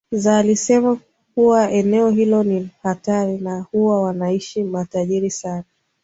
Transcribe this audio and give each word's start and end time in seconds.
Zo 0.11 0.31
alisema 0.33 0.97
kuwa 1.35 1.71
eneo 1.71 2.09
hilo 2.09 2.43
ni 2.43 2.69
hatari 2.83 3.37
na 3.37 3.59
huwa 3.61 4.01
wanaishi 4.01 4.63
matajiri 4.63 5.29
sana 5.29 5.63